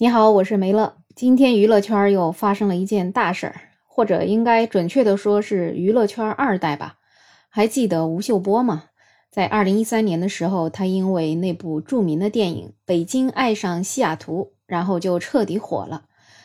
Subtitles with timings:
[0.00, 0.98] 你好，我是梅乐。
[1.16, 6.98] 今天娱乐圈又发生了一件大事儿，或者应该准确的说是娱乐圈二代吧。
[7.48, 8.84] 还记得吴秀波吗？
[9.28, 16.04] 在二零一三年的时候，他因为那部著名的电影《北京爱上西雅图》，然后就彻底火了。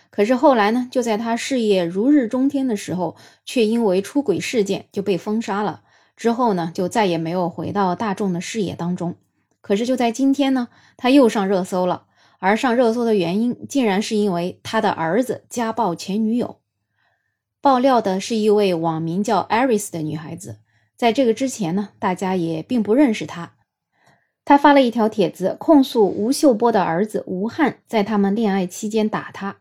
[0.10, 3.16] 可是后来呢，就在他事业如日中天的时候，
[3.46, 5.82] 却因为出轨事件就被封杀了。
[6.18, 9.14] 之后呢，就再也没有回到大众的视野当中。
[9.62, 12.06] 可是就在今天呢，他又上热搜了。
[12.44, 16.60] 而上热搜的原因，竟然是因为他的儿子家暴前女友。
[17.62, 20.58] 爆料的是一位网名叫 Aris 的女孩子，
[20.98, 23.54] 在这个之前呢，大家也并不认识她。
[24.44, 29.60] 她发了一条帖子，控诉吴秀波的儿子吴汉在他们恋爱期间打她。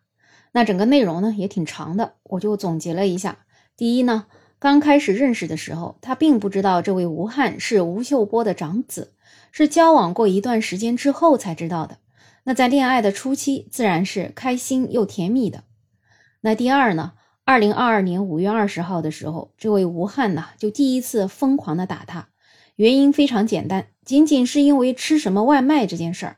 [0.50, 3.38] 那整个内容呢也挺长的，我就总结了一下。
[3.76, 4.26] 第一呢，
[4.58, 9.12] 刚开始认识的时候，他并不知道这位吴汉是吴秀波的长子，
[9.52, 11.98] 是交往过一段时间之后才知道的。
[12.44, 15.64] 那在恋爱的初期，自然是开心又甜蜜的。
[16.40, 17.12] 那第二呢？
[17.44, 22.28] 二零二二年五月二十号的时候，这位吴汉呢就第一次疯狂的打他，
[22.76, 26.36] 原因非常简单，仅仅是因为吃什么外卖这件事儿。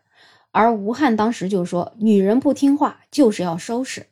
[0.51, 4.07] 而吴汉当时就说：“女人不听话就是要收拾。”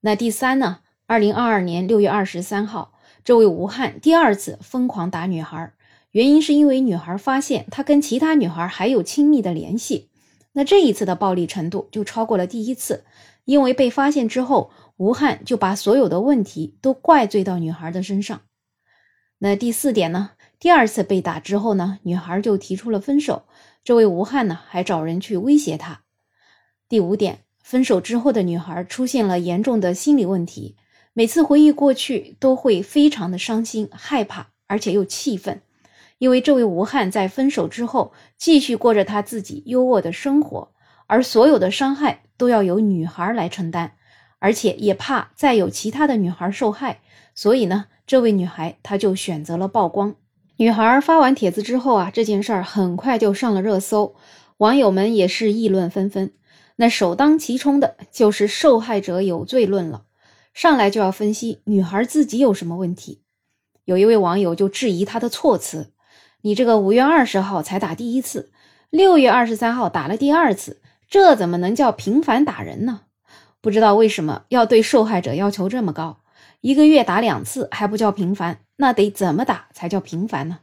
[0.00, 0.80] 那第三呢？
[1.06, 2.92] 二零二二年六月二十三号，
[3.24, 5.72] 这位吴汉第二次疯狂打女孩，
[6.10, 10.07] 原因是因为女孩发现他跟其他女孩还有亲密的联系。
[10.58, 13.04] 那这一次的暴力程度就超过了第一次，
[13.44, 18.40] 因为被发现之后，吴汉就把所有的问题都怪罪到女孩的身上。
[19.38, 20.32] 那第四点呢？
[20.58, 23.44] 第二次被打之后呢，女孩就提出了分手，
[23.84, 26.00] 这位吴汉呢还找人去威胁她。
[26.88, 30.74] 第五点，分手之后的女孩出现了严重的心理问题，
[31.12, 35.62] 每次回忆过去都会非常的伤心、害怕，而且又气愤。
[36.18, 40.68] 因为这位吴汉在分手之后继续过着他自己优渥的生活，
[41.06, 43.92] 而所有的伤害都要由女孩来承担，
[44.40, 47.00] 而且也怕再有其他的女孩受害，
[47.34, 50.16] 所以呢，这位女孩她就选择了曝光。
[50.56, 54.16] 女孩发完帖子之后啊，这件事儿很快就上了热搜，
[54.56, 56.32] 网友们也是议论纷纷。
[56.74, 60.02] 那首当其冲的就是受害者有罪论了，
[60.52, 63.22] 上来就要分析女孩自己有什么问题。
[63.84, 65.92] 有一位网友就质疑她的措辞。
[66.42, 68.52] 你这个五月二十号才打第一次，
[68.90, 73.00] 六月二十三号打了第二次，这怎么能叫频繁打人呢？
[73.60, 76.20] 不知道为什么要对受害者要求这么高？
[76.60, 80.60] 一个月打两次还不叫频繁，那得怎么打才叫频繁呢？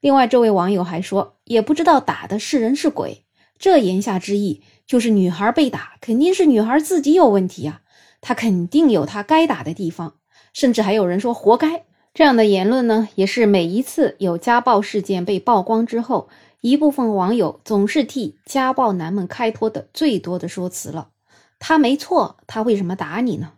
[0.00, 3.24] 另外，这位网友还说，也不知道打的是人是鬼。
[3.56, 7.82] 这言下之意就是女孩被打肯定是女孩自己有问题啊，
[8.20, 10.14] 她肯定有她该打的地方，
[10.52, 11.84] 甚至还有人说活该。
[12.14, 16.28] 这样的言论呢，也是每一次有家暴事件被曝光之后，
[16.60, 21.08] 一部分网友总是替家暴男们开脱的最多的说辞了。
[21.58, 23.54] 他没错，他为什么打你呢？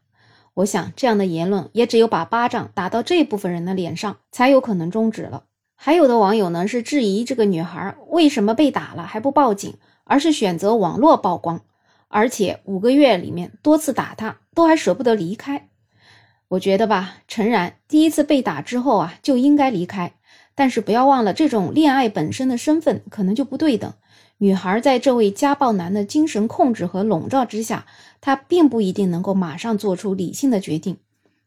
[0.55, 5.45] 我想这样的言论也只有把巴掌打到这部分人的脸上，才有可能终止了。
[5.75, 9.75] 还有的网友呢，是质疑这个女孩为什么被打了还不报警，
[10.05, 11.61] 而是选择网络曝光，
[12.09, 15.69] 而且五个月里面多次打她，都还舍不得离开。
[16.49, 20.13] 我觉得吧，诚然，第一次被打之后啊，就应该离开。
[20.55, 23.93] 但是不要忘了，这种恋爱本身的身份可能就不对等。
[24.39, 27.87] 女孩在这位家暴男的精神控制和笼罩之下，
[28.21, 30.99] 她并不一定能够马上做出理性的决定。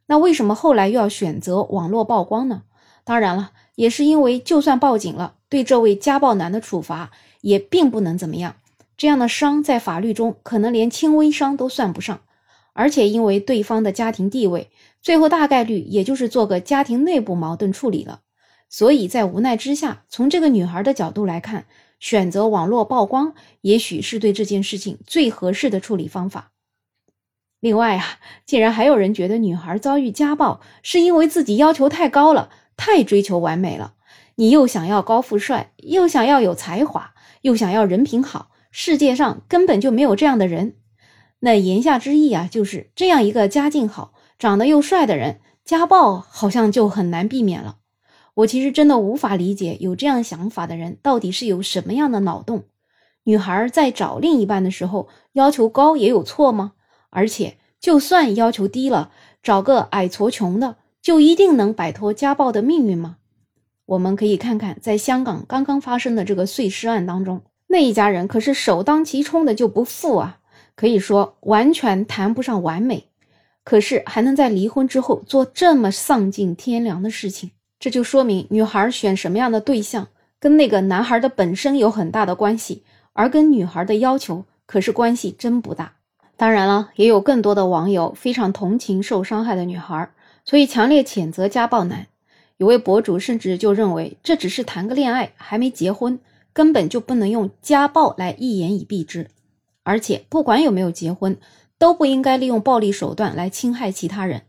[0.07, 2.63] 那为什么后来又要选择网络曝光呢？
[3.05, 7.11] 当然了，也是因为就算报警了，对这位家暴男的处罚
[7.41, 8.55] 也并不能怎么样。
[8.97, 12.19] 这样的伤在法律中可能连轻微伤都算不上，
[12.73, 14.69] 而且因为对方的家庭地位。
[15.01, 18.21] 最后大概率也就是做个家庭内部矛盾处理了，
[18.69, 21.65] 所以在无奈之下，从这个女孩的角度来看，
[21.99, 26.51] 选择网络曝光也许是对这件事情最合适的处理方法。
[27.59, 28.05] 另外啊，
[28.45, 33.95] 竟然还有人觉得女孩遭遇家暴是因为自己要求太高了，太追求完美了。
[34.35, 40.75] 你又想要高富帅，又想要有才华，又想要人品好，世界上根本就没有这样的人。
[41.40, 44.13] 那言下之意啊，就是这样一个家境好。
[44.40, 47.76] 长得又帅的人家暴好像就很难避免了。
[48.36, 52.64] 我其实真的无法理解有这样想法的人到底是有什么样的脑洞。
[53.26, 56.72] 女孩在找另一半的时候要求高也有错吗？
[57.09, 59.12] 而且就算要求低了，
[59.44, 63.18] 找个矮矬穷的就一定能摆脱家暴的命运吗？
[63.86, 70.40] 我们可以看看在香港刚刚发生的这个碎尸案当中，那一家人可是首当其冲的就不富啊，
[70.76, 73.09] 可以说完全谈不上完美。
[73.69, 80.07] 可是还能在离婚之后做这么丧尽天良的事情，这就说明女孩选什么样的对象
[80.39, 82.81] 跟那个男孩的本身有很大的关系，
[83.13, 85.93] 而跟女孩的要求可是关系真不大。
[86.35, 90.09] 当然了，也有更多的网友非常同情受伤害的女孩，
[90.43, 92.07] 所以强烈谴责家暴男。
[92.57, 96.17] 有位博主甚至就认为，这只是谈个恋爱，还没结婚，
[96.53, 99.27] 根本就不能用家暴来一言以蔽之。
[99.83, 101.37] 而且，不管有没有结婚，
[101.79, 104.43] 都不应该利用暴力手段来侵害其他人。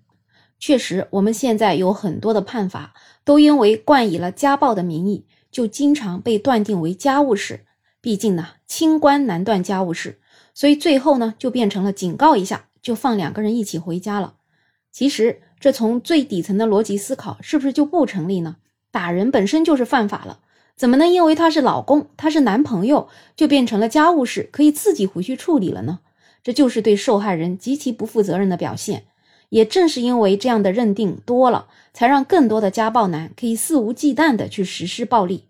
[0.58, 2.92] 确实，我们现在有很多的判罚，
[3.24, 7.64] 都因为冠以了家暴的名义，就经常被断定为家务事。
[8.02, 10.18] 毕竟呢，清官难断家务事。
[10.52, 14.34] 所以最后呢，就变成了警告一下，就放两个人一起回家了。
[14.90, 18.56] 其实这从最底层的逻辑思考，是不是就不成立呢？
[18.90, 20.40] 打人本身就是犯法了，
[20.76, 26.00] 怎么能因为他是老公，他是男朋友，就变成了家务事，可以自己回去处理了呢？
[26.42, 29.06] 这就是对受害人极其不负责任的表现。
[29.48, 35.48] 也正是因为这样的认定多了，才让更多的家暴男可以肆无忌惮的去实施暴力。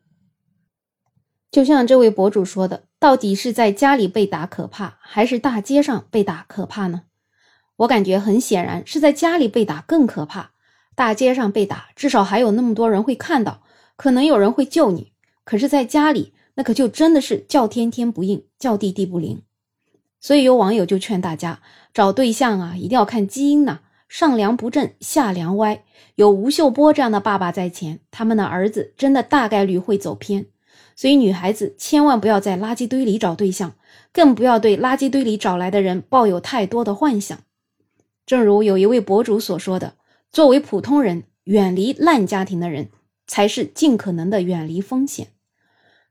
[1.51, 2.85] 就像这位博主说的。
[3.01, 7.05] 到底是在家里被打可怕，还是大街上被打可怕呢？
[7.77, 10.51] 我感觉很显然是在家里被打更可怕。
[10.95, 13.63] 大街上被打，至少还有那么多人会看到，
[13.97, 15.13] 可能有人会救你。
[15.45, 19.41] 可是，在家里，那可就真的是叫天天不应，叫地地不灵。
[20.21, 21.61] 所以有网友就劝大家
[21.93, 25.83] 找对象啊，一定要看基因呐，上梁不正下梁歪。
[26.17, 30.47] 有吴秀波这样的爸爸在前，他们的儿子真的大概率会走偏。
[30.95, 33.73] 所以，女孩子千万不要在垃圾堆里找对象，
[34.13, 37.39] 更不要对垃圾堆里找来的人抱有太多的幻想。
[38.27, 39.95] 正如有一位博主所说的
[40.31, 42.91] ：“作为普通人，远离烂家庭的人，
[43.27, 45.29] 才是尽可能的远离风险。”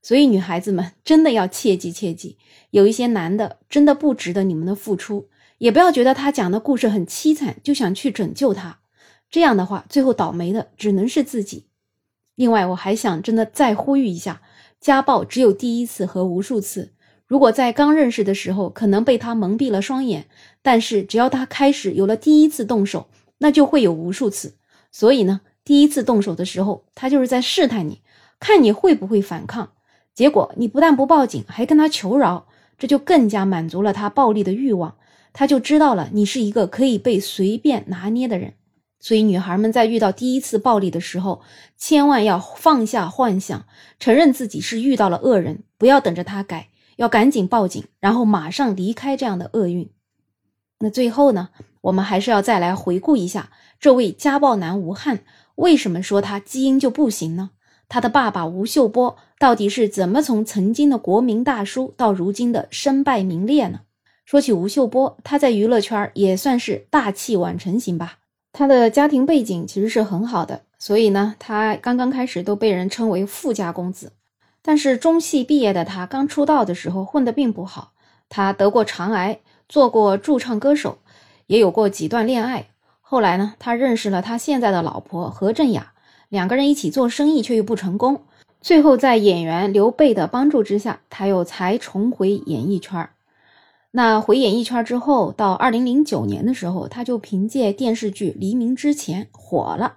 [0.01, 2.37] 所以，女孩子们真的要切记切记，
[2.71, 8.79] 有一些男的真的不值得你们的付出，也不要觉得他讲的故事很凄惨就想去拯救他。
[9.29, 11.65] 这样的话，最后倒霉的只能是自己。
[12.35, 14.41] 另外，我还想真的再呼吁一下。
[14.79, 16.93] 家暴只有第一次和无数次。
[17.27, 20.27] 如果在刚认识的时候可能被他蒙蔽了双眼，
[20.61, 23.09] 但是只要他开始有了第一次动手，
[23.39, 24.55] 那就会有无数次。
[24.91, 28.01] 所以呢，第一次动手的时候，他就是在试探你，
[28.39, 29.73] 看你会不会反抗。
[30.13, 32.47] 结果你不但不报警，还跟他求饶，
[32.77, 34.95] 这就更加满足了他暴力的欲望。
[35.31, 38.55] 他就知道了你是一个可以被随便拿捏的人。
[38.99, 41.41] 所以，女孩们在遇到第一次暴力的时候，
[41.77, 43.65] 千万要放下幻想，
[43.97, 46.67] 承认自己是遇到了恶人，不要等着他改，
[46.97, 49.89] 要赶紧报警，然后马上离开这样的厄运。
[50.79, 55.21] 那最后呢，我们还是要再来回顾一下这位家暴男吴汉，
[55.55, 57.51] 为什么说他基因就不行呢？
[57.89, 63.81] 他的爸爸吴秀波到底是怎么从曾经的国民大叔到如今的身败名裂呢？
[64.25, 68.19] 说起吴秀波，他在娱乐圈也算是大器晚成型吧。
[68.53, 74.11] 他的家庭背景其实是很好的，所以呢，他刚刚开始都被人称为富家公子。
[74.61, 77.93] 但是中戏毕业的他刚出道的时候混得并不好，
[78.29, 80.99] 他得过肠癌，做过驻唱歌手，
[81.47, 82.67] 也有过几段恋爱。
[83.01, 85.93] 后来呢，他认识了他现在的老婆何振雅，
[86.29, 88.21] 两个人一起做生意却又不成功。
[88.61, 93.09] 最后在演员刘备的帮助之下，他又才重回演艺圈。
[93.91, 99.95] 那回演艺圈之后，到二零零九年的时候，他就凭借电视剧《黎明之前》火了。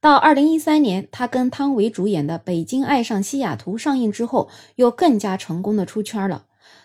[0.00, 6.44] 到二零一三年，他跟汤唯主演的《北京爱上西雅图》上映之后，又更加成功的出圈了。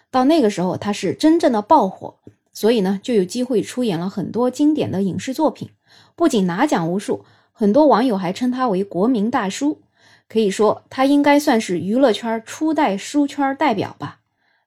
[0.10, 2.16] 到那个时候，他是真正的爆火，
[2.52, 5.69] 所以呢，就有机会出演了很多经典的影视作品，
[6.16, 9.81] 不仅拿奖无数，很多网友还称他为国民大叔。
[10.28, 14.20] 可以说，他应该算是娱乐圈初代书圈代表吧。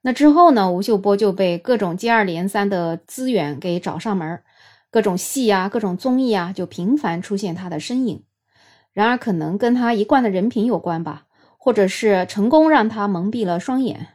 [0.03, 0.71] 那之后呢？
[0.71, 4.43] 吴秀波就被各种接二连三的资源给找上门，
[4.91, 8.23] 各种戏啊，各种综艺啊，就频繁出现他的身影。
[8.93, 11.25] 然而，可能跟他一贯的人品有关吧，
[11.57, 14.09] 或者是成功让他蒙蔽了双眼。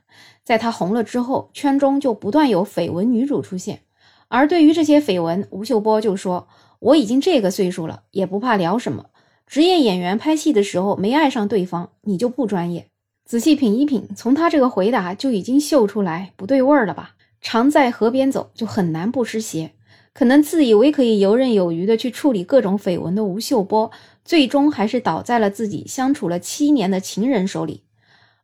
[0.44, 3.82] 在他红了之后，圈中就不断有绯闻女主出现。
[4.28, 6.48] 而对于这些绯闻，吴秀波就说
[6.79, 9.05] ：“我已经这个岁数了，也不怕聊什么。
[9.45, 12.88] 职业演员拍戏的时候没爱上对方，你就不专业。”
[13.25, 17.12] 仔细品一品，从他这个回答就已经嗅出来不对味儿了吧？
[17.41, 19.71] 常在河边走，就很难不湿鞋。
[20.13, 23.91] 可能自以为可以游刃有余的去处理各种绯闻的吴秀波，
[24.25, 27.83] 最终还是倒在了自己相处了七年的情人手里。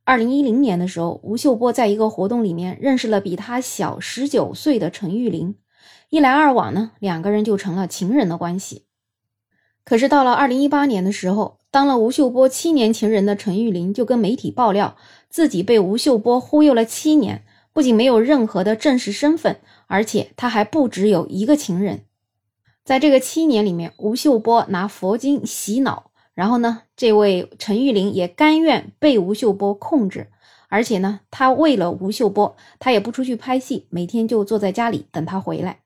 [0.03, 5.55] 二零一零年的时候，吴秀波在一个活动里面认识了比他小十九岁的陈玉玲，
[6.15, 8.85] 一来二往呢，两个人就成了情人的关系。
[9.83, 14.95] 可是到了二零一八年的时候，当了吴秀波七年情人的陈玉玲就跟媒体爆料，
[15.29, 17.43] 自己被吴秀波忽悠了七年，
[17.73, 19.57] 不仅没有任何的正式身份，
[19.87, 22.05] 而且他还不只有一个情人。
[22.85, 30.29] 在这个七年里面，吴秀波拿佛经洗脑，然后呢，这位陈玉玲也甘愿被吴秀波控制，
[30.69, 35.81] 而且呢，他为了吴秀波，他也不出去拍戏，每天就坐在家里等他回来。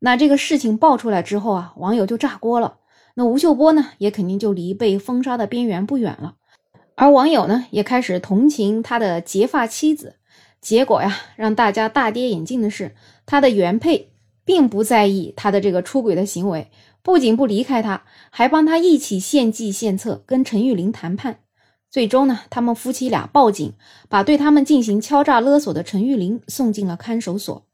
[0.00, 2.78] 那这个事情爆出来之后啊，网友就炸锅了。
[3.14, 6.36] 那吴秀波呢，也肯定就离被封杀的边缘不远了。
[6.94, 10.16] 而网友呢，也开始同情他的结发妻子。
[10.60, 12.94] 结果呀，让大家大跌眼镜的是，
[13.26, 14.12] 他的原配
[14.44, 16.70] 并不在意他的这个出轨的行为，
[17.02, 21.40] 不仅不离开他，还帮他一起献计献策，跟陈玉玲谈判。
[21.90, 23.72] 最终呢，他们夫妻俩报警，
[24.08, 27.67] 把对他们进行敲诈勒索的陈玉玲送进了看守所。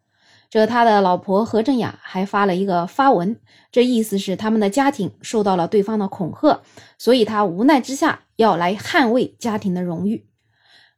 [0.55, 3.41] 这他的老婆何振雅还发了一个发文，
[3.73, 6.63] 这意思是他们的家庭受到了对方的恐吓，
[6.97, 10.29] 所以他无奈之下要来捍卫家庭的荣誉。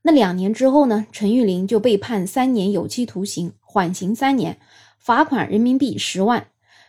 [0.02, 1.06] 那两年之后呢？
[1.10, 4.58] 陈玉玲就被判三年有期徒刑，缓刑三年，
[4.98, 6.48] 罚款人民币十万。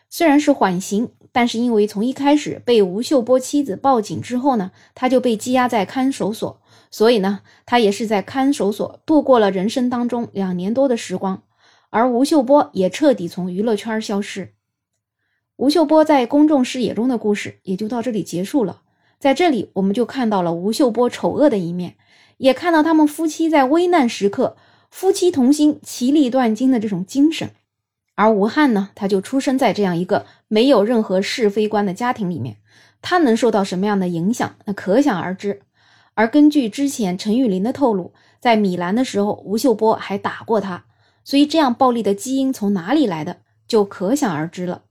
[0.09, 6.59] 虽然是缓刑，但是因为从一开始被吴秀波妻子报警之后呢，他就被羁押在看守所，
[6.91, 11.43] 所以呢，他也是在看守所度过了人生当中两年多的时光。
[11.89, 14.53] 而吴秀波也彻底从娱乐圈消失。
[15.55, 18.81] 吴秀波在公众视野中的故事也就到这里结束了。
[19.19, 21.95] 在这里，我们就看到了吴秀波丑恶的一面。
[22.37, 24.57] 也看到他们夫妻在危难时刻
[24.91, 27.49] 夫妻同心、其利断金的这种精神，
[28.13, 32.57] 而吴汉呢，他就出生在这样一个没有任何是非观的家庭里面，
[33.01, 35.61] 他能受到什么样的影响，那可想而知。
[36.13, 40.85] 而根据之前陈玉玲的透露，在米兰的时候，吴秀波还打过他，
[41.27, 44.85] 所以这样暴力的基因从哪里来的，就可想而知了。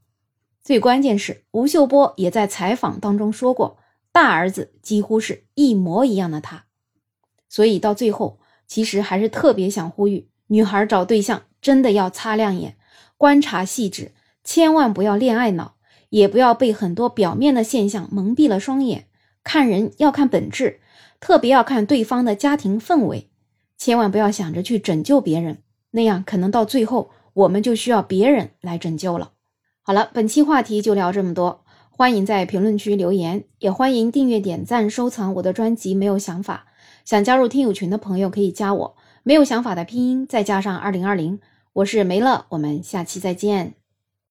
[0.63, 3.79] 最关键是，吴秀波也在采访当中说过，
[4.13, 6.67] 大儿子几乎是一模一样的他。
[7.49, 12.77] 所以到最后，其实还是特别想呼吁女孩找对象真的要擦亮眼，
[13.17, 14.13] 观察细致，
[14.45, 15.77] 千万不要恋爱脑，
[16.11, 19.07] 也不要被很多表面的现象蒙蔽了双眼。
[19.43, 20.81] 看人要看本质，
[21.19, 23.31] 特别要看对方的家庭氛围，
[23.79, 25.63] 千万不要想着去拯救别人，
[25.97, 29.33] 那样可能到最后我们就需要别人来拯救了。
[29.81, 35.95] 好了，本期话题就聊这么多，欢迎在评论区留言，也欢迎订阅、点赞、收藏我的专辑。
[35.95, 36.67] 没有想法。
[37.07, 41.41] 想加入听友群的朋友可以加我，没有想法的拼音再加上二零二零，
[41.73, 43.86] 我是梅乐，我们下期再见。